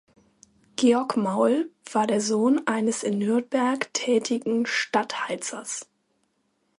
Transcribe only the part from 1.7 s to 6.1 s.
war der Sohn eines in Nürnberg tätigen Stadtheizers.